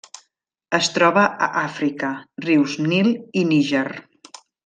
[0.77, 2.09] Es troba a Àfrica:
[2.47, 3.13] rius Nil
[3.43, 3.87] i Níger.